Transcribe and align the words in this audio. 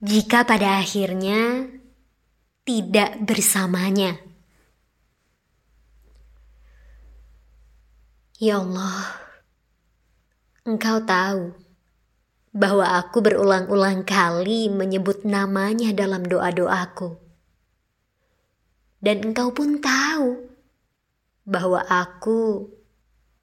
jika 0.00 0.48
pada 0.48 0.80
akhirnya 0.80 1.68
tidak 2.64 3.20
bersamanya. 3.20 4.16
Ya 8.40 8.56
Allah, 8.56 9.20
Engkau 10.64 11.04
tahu 11.04 11.52
bahwa 12.56 12.96
aku 12.96 13.20
berulang-ulang 13.20 14.08
kali 14.08 14.72
menyebut 14.72 15.28
namanya 15.28 15.92
dalam 15.92 16.24
doa-doaku. 16.24 17.20
Dan 19.04 19.32
engkau 19.32 19.52
pun 19.52 19.84
tahu 19.84 20.48
bahwa 21.44 21.84
aku 21.88 22.68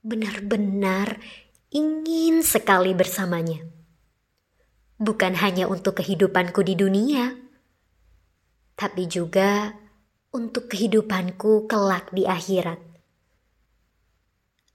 benar-benar 0.02 1.22
ingin 1.70 2.42
sekali 2.42 2.94
bersamanya 2.94 3.77
bukan 4.98 5.38
hanya 5.38 5.70
untuk 5.70 6.02
kehidupanku 6.02 6.66
di 6.66 6.74
dunia, 6.74 7.34
tapi 8.78 9.06
juga 9.06 9.74
untuk 10.34 10.70
kehidupanku 10.70 11.70
kelak 11.70 12.10
di 12.14 12.26
akhirat. 12.26 12.82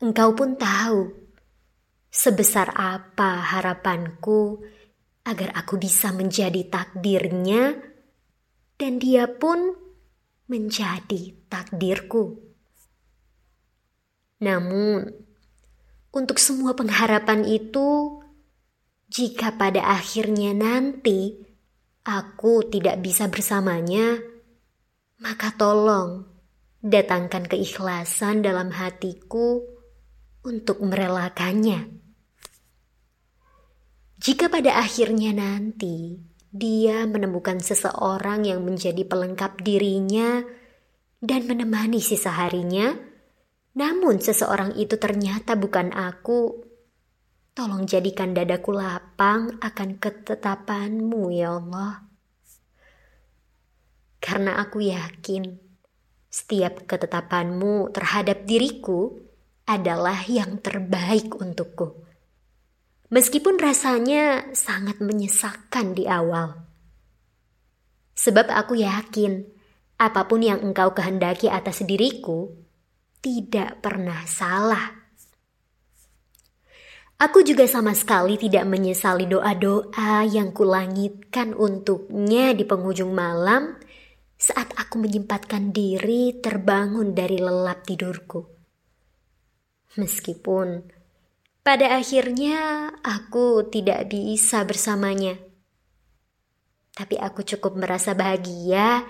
Engkau 0.02 0.34
pun 0.34 0.58
tahu 0.58 1.14
sebesar 2.10 2.74
apa 2.74 3.38
harapanku 3.54 4.62
agar 5.22 5.54
aku 5.54 5.78
bisa 5.78 6.10
menjadi 6.10 6.66
takdirnya 6.66 7.78
dan 8.74 8.98
dia 8.98 9.30
pun 9.30 9.78
menjadi 10.50 11.38
takdirku. 11.46 12.42
Namun, 14.42 15.06
untuk 16.10 16.42
semua 16.42 16.74
pengharapan 16.74 17.46
itu, 17.46 18.20
jika 19.12 19.60
pada 19.60 19.92
akhirnya 19.92 20.56
nanti 20.56 21.36
aku 22.00 22.64
tidak 22.72 23.04
bisa 23.04 23.28
bersamanya, 23.28 24.16
maka 25.20 25.52
tolong 25.52 26.24
datangkan 26.80 27.44
keikhlasan 27.44 28.40
dalam 28.40 28.72
hatiku 28.72 29.60
untuk 30.48 30.80
merelakannya. 30.80 31.92
Jika 34.16 34.48
pada 34.48 34.80
akhirnya 34.80 35.36
nanti 35.36 36.16
dia 36.48 37.04
menemukan 37.04 37.60
seseorang 37.60 38.48
yang 38.48 38.64
menjadi 38.64 39.04
pelengkap 39.04 39.60
dirinya 39.60 40.40
dan 41.20 41.44
menemani 41.44 42.00
sisa 42.00 42.32
harinya, 42.32 42.96
namun 43.76 44.24
seseorang 44.24 44.72
itu 44.80 44.96
ternyata 44.96 45.52
bukan 45.52 45.92
aku, 45.92 46.71
Tolong 47.52 47.84
jadikan 47.84 48.32
dadaku 48.32 48.72
lapang 48.72 49.60
akan 49.60 50.00
ketetapanmu 50.00 51.28
ya 51.36 51.60
Allah. 51.60 52.00
Karena 54.16 54.56
aku 54.56 54.80
yakin 54.80 55.60
setiap 56.32 56.88
ketetapanmu 56.88 57.92
terhadap 57.92 58.48
diriku 58.48 59.20
adalah 59.68 60.24
yang 60.24 60.64
terbaik 60.64 61.36
untukku. 61.36 61.92
Meskipun 63.12 63.60
rasanya 63.60 64.48
sangat 64.56 65.04
menyesakkan 65.04 65.92
di 65.92 66.08
awal. 66.08 66.56
Sebab 68.16 68.48
aku 68.48 68.80
yakin 68.80 69.44
apa 70.00 70.24
pun 70.24 70.40
yang 70.40 70.64
engkau 70.64 70.96
kehendaki 70.96 71.52
atas 71.52 71.84
diriku 71.84 72.48
tidak 73.20 73.84
pernah 73.84 74.24
salah 74.24 75.01
Aku 77.22 77.46
juga 77.46 77.70
sama 77.70 77.94
sekali 77.94 78.34
tidak 78.34 78.66
menyesali 78.66 79.30
doa-doa 79.30 80.26
yang 80.26 80.50
kulangitkan 80.50 81.54
untuknya 81.54 82.50
di 82.50 82.66
penghujung 82.66 83.14
malam 83.14 83.78
saat 84.34 84.74
aku 84.74 84.98
menyempatkan 84.98 85.70
diri 85.70 86.42
terbangun 86.42 87.14
dari 87.14 87.38
lelap 87.38 87.86
tidurku. 87.86 88.42
Meskipun 89.94 90.82
pada 91.62 91.94
akhirnya 91.94 92.90
aku 93.06 93.70
tidak 93.70 94.10
bisa 94.10 94.66
bersamanya. 94.66 95.38
Tapi 96.90 97.22
aku 97.22 97.46
cukup 97.46 97.78
merasa 97.78 98.18
bahagia 98.18 99.06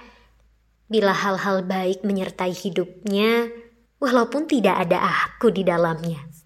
bila 0.85 1.17
hal-hal 1.17 1.65
baik 1.65 2.05
menyertai 2.05 2.53
hidupnya 2.53 3.49
walaupun 3.97 4.45
tidak 4.45 4.85
ada 4.85 5.01
aku 5.01 5.49
di 5.49 5.65
dalamnya. 5.65 6.42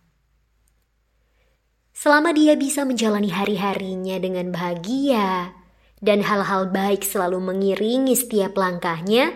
Selama 2.06 2.30
dia 2.30 2.54
bisa 2.54 2.86
menjalani 2.86 3.34
hari-harinya 3.34 4.22
dengan 4.22 4.54
bahagia 4.54 5.50
dan 5.98 6.22
hal-hal 6.22 6.70
baik 6.70 7.02
selalu 7.02 7.42
mengiringi 7.42 8.14
setiap 8.14 8.54
langkahnya, 8.54 9.34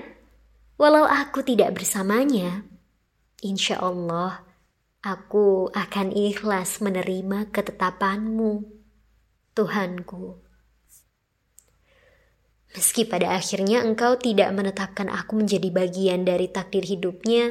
walau 0.79 1.03
aku 1.03 1.43
tidak 1.43 1.75
bersamanya, 1.75 2.63
insya 3.43 3.83
Allah 3.83 4.47
aku 5.03 5.67
akan 5.75 6.15
ikhlas 6.15 6.79
menerima 6.79 7.51
ketetapanmu, 7.51 8.63
Tuhanku. 9.51 10.39
Meski 12.79 13.03
pada 13.03 13.35
akhirnya 13.35 13.83
engkau 13.83 14.15
tidak 14.15 14.47
menetapkan 14.55 15.11
aku 15.11 15.43
menjadi 15.43 15.75
bagian 15.75 16.23
dari 16.23 16.47
takdir 16.47 16.87
hidupnya, 16.87 17.51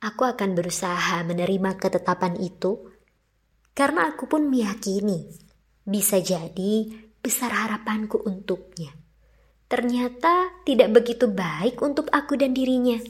aku 0.00 0.24
akan 0.24 0.56
berusaha 0.56 1.20
menerima 1.20 1.76
ketetapan 1.76 2.40
itu 2.40 2.91
karena 3.72 4.12
aku 4.12 4.28
pun 4.28 4.48
meyakini 4.48 5.28
bisa 5.82 6.22
jadi 6.22 6.92
besar 7.18 7.50
harapanku 7.50 8.20
untuknya. 8.22 8.92
Ternyata 9.66 10.64
tidak 10.68 10.92
begitu 10.92 11.32
baik 11.32 11.80
untuk 11.80 12.12
aku 12.12 12.36
dan 12.36 12.52
dirinya. 12.52 13.00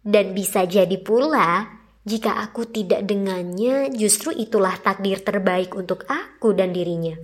Dan 0.00 0.32
bisa 0.32 0.64
jadi 0.64 0.96
pula 1.02 1.68
jika 2.06 2.38
aku 2.38 2.70
tidak 2.70 3.02
dengannya 3.04 3.90
justru 3.92 4.30
itulah 4.30 4.78
takdir 4.78 5.20
terbaik 5.20 5.74
untuk 5.74 6.06
aku 6.06 6.54
dan 6.54 6.70
dirinya. 6.70 7.18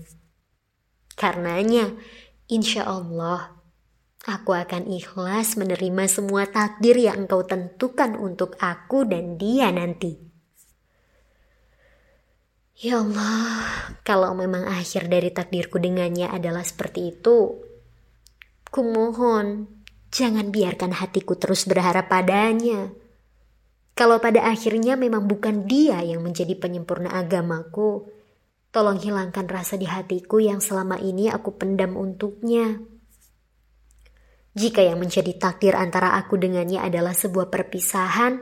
Karenanya, 1.15 1.95
insya 2.51 2.91
Allah, 2.91 3.63
aku 4.27 4.51
akan 4.53 4.91
ikhlas 4.91 5.55
menerima 5.55 6.05
semua 6.11 6.51
takdir 6.51 6.99
yang 6.99 7.25
engkau 7.25 7.47
tentukan 7.47 8.19
untuk 8.19 8.59
aku 8.59 9.07
dan 9.07 9.39
dia 9.39 9.71
nanti. 9.71 10.32
Ya 12.81 13.05
Allah, 13.05 14.01
kalau 14.01 14.33
memang 14.33 14.65
akhir 14.65 15.13
dari 15.13 15.29
takdirku 15.29 15.77
dengannya 15.77 16.33
adalah 16.33 16.65
seperti 16.65 17.13
itu, 17.13 17.61
kumohon 18.73 19.69
jangan 20.09 20.49
biarkan 20.49 20.97
hatiku 20.97 21.37
terus 21.37 21.69
berharap 21.69 22.09
padanya. 22.09 22.89
Kalau 23.93 24.25
pada 24.25 24.49
akhirnya 24.49 24.97
memang 24.97 25.29
bukan 25.29 25.69
dia 25.69 26.01
yang 26.01 26.25
menjadi 26.25 26.57
penyempurna 26.57 27.13
agamaku, 27.13 28.09
tolong 28.73 28.97
hilangkan 28.97 29.45
rasa 29.45 29.77
di 29.77 29.85
hatiku 29.85 30.41
yang 30.41 30.65
selama 30.65 30.97
ini 30.97 31.29
aku 31.29 31.53
pendam 31.61 31.93
untuknya. 32.01 32.81
Jika 34.57 34.81
yang 34.81 34.97
menjadi 34.97 35.37
takdir 35.37 35.77
antara 35.77 36.17
aku 36.17 36.41
dengannya 36.41 36.81
adalah 36.81 37.13
sebuah 37.13 37.53
perpisahan, 37.53 38.41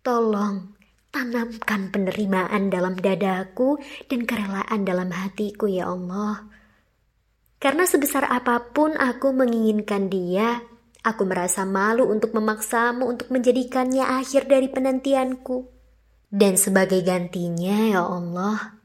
tolong 0.00 0.77
Tanamkan 1.08 1.88
penerimaan 1.88 2.68
dalam 2.68 2.92
dadaku 2.92 3.80
dan 4.12 4.28
kerelaan 4.28 4.84
dalam 4.84 5.08
hatiku 5.08 5.64
ya 5.64 5.88
Allah. 5.88 6.44
Karena 7.58 7.88
sebesar 7.88 8.28
apa 8.28 8.70
pun 8.70 8.94
aku 8.94 9.34
menginginkan 9.34 10.06
dia, 10.06 10.62
aku 11.02 11.26
merasa 11.26 11.66
malu 11.66 12.06
untuk 12.06 12.36
memaksamu 12.36 13.08
untuk 13.08 13.34
menjadikannya 13.34 14.04
akhir 14.04 14.46
dari 14.46 14.70
penantianku. 14.70 15.66
Dan 16.28 16.60
sebagai 16.60 17.00
gantinya 17.02 17.76
ya 17.88 18.04
Allah, 18.04 18.78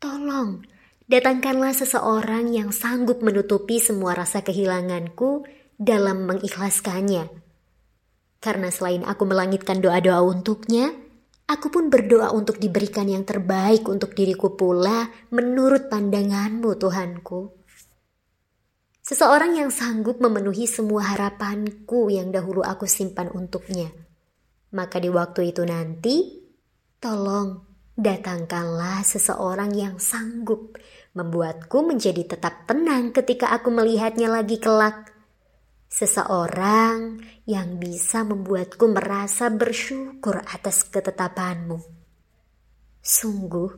tolong 0.00 0.64
datangkanlah 1.06 1.76
seseorang 1.76 2.50
yang 2.50 2.74
sanggup 2.74 3.22
menutupi 3.22 3.78
semua 3.78 4.16
rasa 4.16 4.42
kehilanganku 4.42 5.46
dalam 5.78 6.26
mengikhlaskannya. 6.26 7.30
Karena 8.42 8.68
selain 8.72 9.06
aku 9.06 9.22
melangitkan 9.22 9.78
doa-doa 9.78 10.24
untuknya, 10.24 10.90
Aku 11.46 11.70
pun 11.70 11.86
berdoa 11.86 12.34
untuk 12.34 12.58
diberikan 12.58 13.06
yang 13.06 13.22
terbaik 13.22 13.86
untuk 13.86 14.18
diriku 14.18 14.58
pula 14.58 15.06
menurut 15.30 15.86
pandanganmu 15.86 16.74
Tuhanku. 16.74 17.40
Seseorang 19.06 19.54
yang 19.54 19.70
sanggup 19.70 20.18
memenuhi 20.18 20.66
semua 20.66 21.14
harapanku 21.14 22.10
yang 22.10 22.34
dahulu 22.34 22.66
aku 22.66 22.90
simpan 22.90 23.30
untuknya. 23.30 23.94
Maka 24.74 24.98
di 24.98 25.06
waktu 25.06 25.54
itu 25.54 25.62
nanti, 25.62 26.42
tolong 26.98 27.62
datangkanlah 27.94 29.06
seseorang 29.06 29.70
yang 29.70 30.02
sanggup 30.02 30.74
membuatku 31.14 31.86
menjadi 31.86 32.36
tetap 32.36 32.66
tenang 32.66 33.14
ketika 33.14 33.54
aku 33.54 33.70
melihatnya 33.70 34.28
lagi 34.28 34.58
kelak 34.58 35.15
Seseorang 35.86 37.22
yang 37.46 37.78
bisa 37.78 38.26
membuatku 38.26 38.90
merasa 38.90 39.46
bersyukur 39.48 40.42
atas 40.42 40.82
ketetapanmu. 40.90 41.78
Sungguh, 43.00 43.70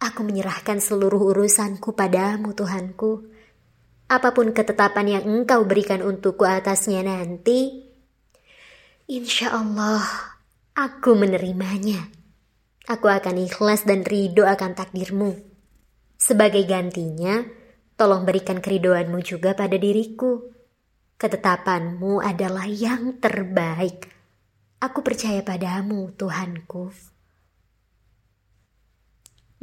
aku 0.00 0.20
menyerahkan 0.24 0.80
seluruh 0.80 1.36
urusanku 1.36 1.92
padamu 1.92 2.56
Tuhanku. 2.56 3.36
apa 4.06 4.30
pun 4.30 4.54
ketetapan 4.54 5.18
yang 5.18 5.24
engkau 5.26 5.66
berikan 5.66 5.98
untukku 5.98 6.46
atasnya 6.46 7.02
nanti, 7.02 7.82
insya 9.10 9.50
Allah 9.50 9.98
aku 10.78 11.18
menerimanya. 11.18 12.06
Aku 12.86 13.10
akan 13.10 13.34
ikhlas 13.42 13.82
dan 13.82 14.06
ridho 14.06 14.46
akan 14.46 14.78
takdirmu. 14.78 15.34
Sebagai 16.14 16.62
gantinya, 16.70 17.42
tolong 17.98 18.22
berikan 18.22 18.62
keridoanmu 18.62 19.18
juga 19.26 19.58
pada 19.58 19.74
diriku. 19.74 20.55
Ketetapanmu 21.16 22.20
adalah 22.20 22.68
yang 22.68 23.16
terbaik. 23.16 24.12
Aku 24.84 25.00
percaya 25.00 25.40
padamu, 25.40 26.12
Tuhanku. 26.12 26.92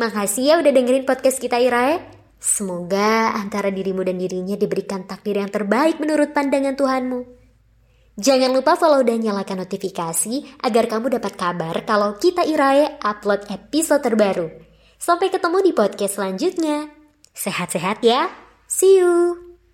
Makasih 0.02 0.44
ya 0.50 0.56
udah 0.58 0.74
dengerin 0.74 1.06
podcast 1.06 1.38
kita 1.38 1.62
Irae. 1.62 2.02
Semoga 2.42 3.38
antara 3.38 3.70
dirimu 3.70 4.02
dan 4.02 4.18
dirinya 4.18 4.58
diberikan 4.58 5.06
takdir 5.06 5.38
yang 5.38 5.54
terbaik 5.54 6.02
menurut 6.02 6.34
pandangan 6.34 6.74
Tuhanmu. 6.74 7.22
Jangan 8.18 8.50
lupa 8.50 8.74
follow 8.74 9.06
dan 9.06 9.22
nyalakan 9.22 9.62
notifikasi 9.62 10.66
agar 10.66 10.86
kamu 10.90 11.22
dapat 11.22 11.34
kabar 11.38 11.86
kalau 11.86 12.18
kita 12.18 12.42
Irae 12.46 12.98
upload 13.06 13.46
episode 13.54 14.02
terbaru. 14.02 14.50
Sampai 14.98 15.30
ketemu 15.30 15.62
di 15.62 15.72
podcast 15.78 16.18
selanjutnya. 16.18 16.90
Sehat-sehat 17.38 18.02
ya. 18.02 18.34
See 18.66 18.98
you. 18.98 19.53